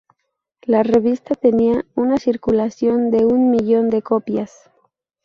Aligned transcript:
La 0.63 0.81
revista 0.81 1.35
tenía 1.35 1.85
una 1.93 2.17
circulación 2.17 3.11
de 3.11 3.27
un 3.27 3.51
millón 3.51 3.91
de 3.91 4.01
copias. 4.01 4.71